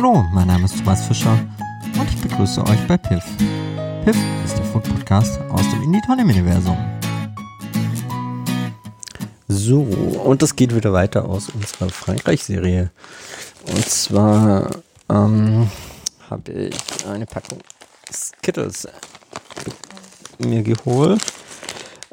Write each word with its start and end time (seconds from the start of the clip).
Hallo, 0.00 0.24
mein 0.32 0.46
Name 0.46 0.64
ist 0.64 0.78
Thomas 0.78 1.04
Fischer 1.04 1.36
und 1.98 2.08
ich 2.08 2.20
begrüße 2.20 2.64
euch 2.64 2.86
bei 2.86 2.96
Piff. 2.96 3.24
Piff 4.04 4.16
ist 4.44 4.56
der 4.56 4.64
Food 4.66 4.84
Podcast 4.84 5.40
aus 5.50 5.68
dem 5.72 5.82
Indie 5.82 6.00
Tonem 6.06 6.28
Universum. 6.28 6.78
So, 9.48 9.80
und 9.80 10.40
es 10.40 10.54
geht 10.54 10.72
wieder 10.72 10.92
weiter 10.92 11.24
aus 11.24 11.48
unserer 11.48 11.88
Frankreich-Serie. 11.88 12.92
Und 13.66 13.88
zwar 13.88 14.70
ähm, 15.10 15.68
habe 16.30 16.52
ich 16.52 16.76
eine 17.04 17.26
Packung 17.26 17.58
Skittles 18.08 18.86
mir 20.38 20.62
geholt. 20.62 21.20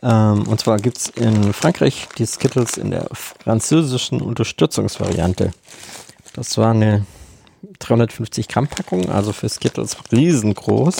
Ähm, 0.02 0.48
und 0.48 0.60
zwar 0.60 0.78
gibt 0.78 0.98
es 0.98 1.10
in 1.10 1.54
Frankreich 1.54 2.08
die 2.18 2.26
Skittles 2.26 2.78
in 2.78 2.90
der 2.90 3.08
französischen 3.14 4.22
Unterstützungsvariante. 4.22 5.52
Das 6.34 6.58
war 6.58 6.72
eine 6.72 7.06
350 7.80 8.48
Gramm 8.48 8.68
Packung, 8.68 9.10
also 9.10 9.34
für 9.34 9.50
Skittles 9.50 9.98
riesengroß. 10.12 10.98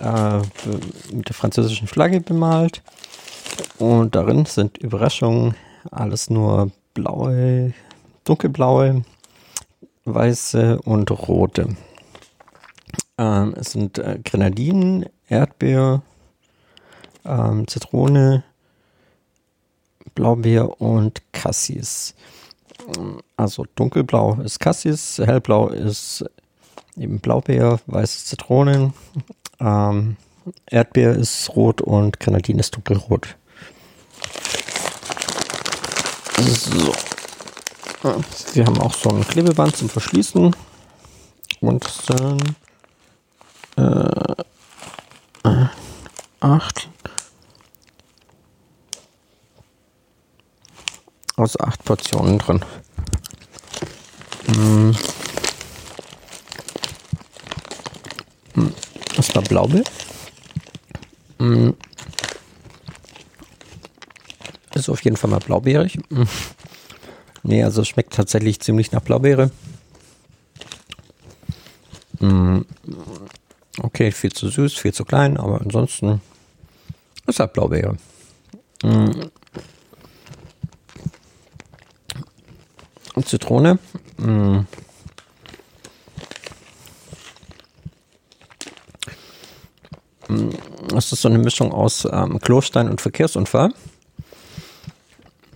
Äh, 0.00 0.38
mit 1.12 1.28
der 1.28 1.34
französischen 1.34 1.86
Flagge 1.86 2.20
bemalt. 2.20 2.82
Und 3.78 4.14
darin 4.14 4.44
sind 4.44 4.78
Überraschungen 4.78 5.54
alles 5.90 6.30
nur 6.30 6.70
blaue, 6.94 7.74
dunkelblaue, 8.24 9.04
weiße 10.04 10.80
und 10.82 11.10
rote. 11.10 11.76
Ähm, 13.18 13.54
es 13.56 13.72
sind 13.72 13.98
äh, 13.98 14.18
Grenadinen, 14.24 15.06
Erdbeer, 15.28 16.02
ähm, 17.24 17.66
Zitrone, 17.68 18.42
Blaubeer 20.14 20.80
und 20.80 21.22
Cassis. 21.32 22.14
Also 23.36 23.66
dunkelblau 23.74 24.38
ist 24.44 24.60
Cassis, 24.60 25.18
hellblau 25.18 25.68
ist 25.68 26.24
eben 26.96 27.18
Blaubeer, 27.20 27.80
weiße 27.86 28.24
Zitronen, 28.26 28.92
ähm, 29.60 30.16
Erdbeer 30.66 31.12
ist 31.12 31.50
rot 31.56 31.80
und 31.80 32.20
Grenadin 32.20 32.58
ist 32.58 32.74
dunkelrot. 32.74 33.36
So. 36.36 36.92
Sie 38.52 38.64
haben 38.64 38.78
auch 38.80 38.92
so 38.92 39.08
ein 39.08 39.26
Klebeband 39.26 39.76
zum 39.76 39.88
Verschließen. 39.88 40.54
Und 41.60 41.84
sind 41.88 42.54
äh, 43.76 44.34
acht. 46.40 46.88
Also 51.36 51.58
acht 51.58 51.84
Portionen 51.84 52.38
drin. 52.38 52.64
Hm. 54.46 54.94
Hm. 58.54 58.74
Das 59.16 59.34
war 59.34 59.42
Blaubeer. 59.42 59.84
Hm. 61.38 61.74
Ist 64.74 64.88
auf 64.88 65.02
jeden 65.02 65.16
Fall 65.16 65.30
mal 65.30 65.40
blaubeerig. 65.40 65.98
Hm. 66.10 66.28
Nee, 67.42 67.62
also 67.62 67.82
es 67.82 67.88
schmeckt 67.88 68.14
tatsächlich 68.14 68.60
ziemlich 68.60 68.92
nach 68.92 69.02
Blaubeere. 69.02 69.50
Hm. 72.20 72.64
Okay, 73.82 74.12
viel 74.12 74.32
zu 74.32 74.48
süß, 74.48 74.74
viel 74.74 74.94
zu 74.94 75.04
klein, 75.04 75.36
aber 75.36 75.60
ansonsten 75.60 76.20
ist 77.26 77.40
halt 77.40 77.52
Blaubeere. 77.52 77.96
Hm. 78.82 79.30
Und 83.24 83.28
Zitrone. 83.30 83.78
Hm. 84.18 84.66
Das 90.88 91.10
ist 91.10 91.22
so 91.22 91.28
eine 91.28 91.38
Mischung 91.38 91.72
aus 91.72 92.06
ähm, 92.10 92.38
Klostein 92.38 92.90
und 92.90 93.00
Verkehrsunfall. 93.00 93.72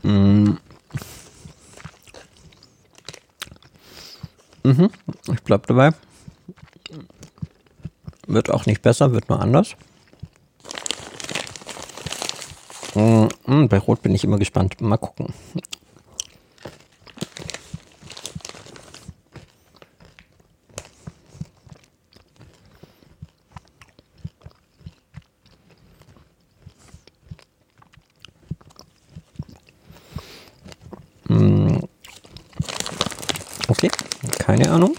Mhm. 0.03 0.59
Mhm. 4.63 4.91
Ich 5.31 5.43
bleib 5.43 5.67
dabei. 5.67 5.91
Wird 8.27 8.51
auch 8.51 8.65
nicht 8.65 8.81
besser, 8.81 9.13
wird 9.13 9.29
nur 9.29 9.41
anders. 9.41 9.77
Mhm. 12.95 13.69
Bei 13.69 13.79
Rot 13.79 14.01
bin 14.01 14.15
ich 14.15 14.25
immer 14.25 14.39
gespannt. 14.39 14.81
Mal 14.81 14.97
gucken. 14.97 15.35
Okay, 33.69 33.91
keine 34.39 34.71
Ahnung. 34.71 34.97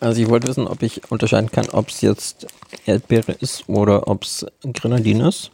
Also 0.00 0.20
ich 0.20 0.28
wollte 0.28 0.48
wissen, 0.48 0.66
ob 0.66 0.82
ich 0.82 1.10
unterscheiden 1.10 1.50
kann, 1.50 1.68
ob 1.70 1.88
es 1.88 2.02
jetzt 2.02 2.46
Erdbeere 2.86 3.32
ist 3.32 3.68
oder 3.68 4.06
ob 4.08 4.24
es 4.24 4.44
Grenadin 4.72 5.20
ist. 5.20 5.50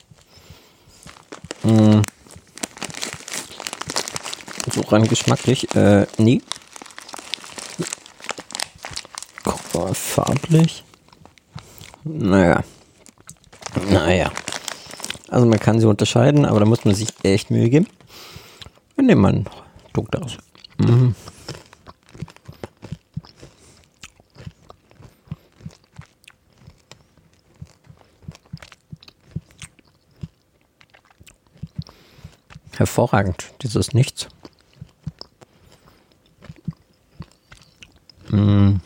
Hm. 1.62 2.02
So 4.74 4.80
rein 4.82 5.06
geschmacklich, 5.06 5.74
äh, 5.74 6.06
nee. 6.18 6.42
Guck 9.44 9.96
farblich. 9.96 10.84
Naja. 12.04 12.64
Naja. 13.90 14.32
Also 15.28 15.46
man 15.46 15.60
kann 15.60 15.78
sie 15.78 15.86
unterscheiden, 15.86 16.44
aber 16.44 16.60
da 16.60 16.66
muss 16.66 16.84
man 16.84 16.94
sich 16.94 17.08
echt 17.22 17.50
Mühe 17.50 17.68
geben. 17.70 17.86
Nehmen 18.96 19.20
mal 19.20 19.32
ein 19.32 19.46
dunkleres. 19.92 20.38
Mhm. 20.78 21.14
Hervorragend, 32.78 33.52
dieses 33.60 33.92
Nichts. 33.92 34.28
Mm. 38.30 38.76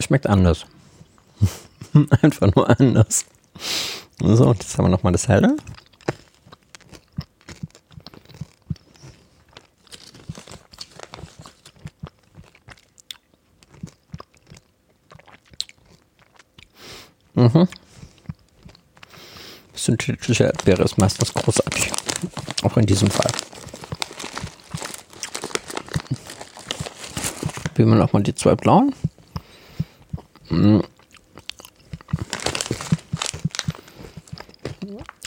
Schmeckt 0.00 0.26
anders. 0.26 0.66
Einfach 2.22 2.52
nur 2.56 2.68
anders. 2.80 3.24
So, 4.18 4.52
jetzt 4.52 4.76
haben 4.76 4.86
wir 4.86 4.88
nochmal 4.88 5.12
das 5.12 5.28
Helle. 5.28 5.56
Mhm. 17.36 17.68
Synthetische 19.74 20.44
Erdbeere 20.44 20.82
ist 20.82 20.96
meistens 20.96 21.32
großartig. 21.34 21.92
Auch 22.62 22.76
in 22.78 22.86
diesem 22.86 23.10
Fall. 23.10 23.30
Probieren 27.62 27.90
wir 27.90 27.96
nochmal 27.96 28.22
die 28.22 28.34
zwei 28.34 28.54
blauen. 28.54 28.94
Mhm. 30.48 30.82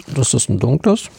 Das 0.07 0.33
ist 0.33 0.49
ein 0.49 0.59
dunkles. 0.59 1.09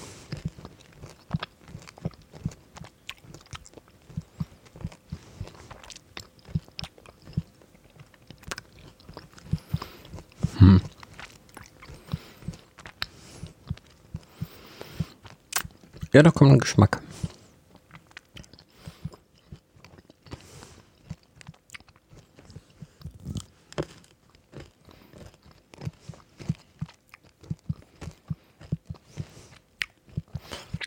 Hm. 10.60 10.78
Ja, 16.12 16.22
da 16.22 16.30
kommt 16.30 16.52
ein 16.52 16.58
Geschmack. 16.58 17.00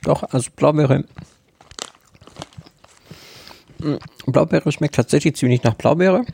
Doch, 0.04 0.22
also 0.24 0.52
Blaubeere. 0.56 1.06
Hm, 3.82 3.98
Blaubeere 4.28 4.72
schmeckt 4.72 4.96
tatsächlich 4.96 5.36
ziemlich 5.36 5.64
nach 5.64 5.74
Blaubeere. 5.74 6.26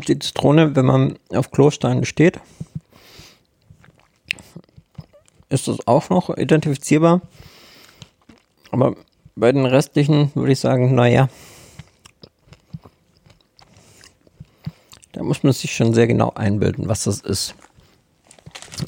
Die 0.00 0.18
Zitrone, 0.18 0.74
wenn 0.76 0.86
man 0.86 1.18
auf 1.30 1.50
Klosteinen 1.50 2.04
steht, 2.04 2.40
ist 5.48 5.68
das 5.68 5.86
auch 5.86 6.08
noch 6.08 6.36
identifizierbar. 6.36 7.20
Aber 8.70 8.96
bei 9.36 9.52
den 9.52 9.66
restlichen 9.66 10.30
würde 10.34 10.52
ich 10.52 10.60
sagen, 10.60 10.94
naja, 10.94 11.28
da 15.12 15.22
muss 15.22 15.42
man 15.42 15.52
sich 15.52 15.74
schon 15.74 15.94
sehr 15.94 16.06
genau 16.06 16.32
einbilden, 16.34 16.88
was 16.88 17.04
das 17.04 17.20
ist. 17.20 17.54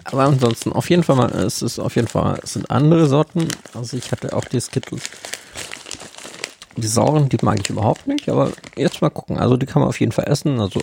Aber 0.04 0.24
ansonsten, 0.24 0.72
auf 0.72 0.90
jeden 0.90 1.02
Fall 1.02 1.16
mal, 1.16 1.30
es 1.30 1.62
ist 1.62 1.78
auf 1.78 1.96
jeden 1.96 2.08
Fall, 2.08 2.40
es 2.42 2.54
sind 2.54 2.70
andere 2.70 3.06
Sorten. 3.06 3.48
Also 3.74 3.96
ich 3.96 4.10
hatte 4.10 4.34
auch 4.34 4.44
die 4.44 4.60
Skittles. 4.60 5.02
Die 6.76 6.86
sauren, 6.86 7.28
die 7.28 7.38
mag 7.42 7.60
ich 7.60 7.70
überhaupt 7.70 8.06
nicht, 8.06 8.28
aber 8.28 8.50
jetzt 8.76 9.00
mal 9.00 9.10
gucken. 9.10 9.38
Also 9.38 9.56
die 9.56 9.66
kann 9.66 9.80
man 9.80 9.88
auf 9.88 10.00
jeden 10.00 10.12
Fall 10.12 10.28
essen. 10.28 10.60
Also 10.60 10.80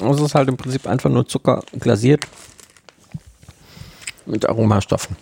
es 0.00 0.20
ist 0.20 0.34
halt 0.34 0.48
im 0.48 0.56
Prinzip 0.56 0.86
einfach 0.86 1.10
nur 1.10 1.28
Zucker 1.28 1.62
glasiert 1.78 2.26
mit 4.26 4.48
Aromastoffen. 4.48 5.16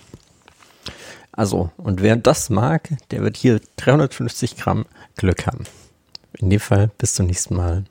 Also, 1.32 1.70
und 1.76 2.02
wer 2.02 2.16
das 2.16 2.50
mag, 2.50 2.90
der 3.10 3.22
wird 3.22 3.36
hier 3.36 3.60
350 3.76 4.56
Gramm 4.56 4.84
Glück 5.16 5.46
haben. 5.46 5.64
In 6.38 6.50
dem 6.50 6.60
Fall 6.60 6.90
bis 6.98 7.14
zum 7.14 7.26
nächsten 7.26 7.56
Mal. 7.56 7.84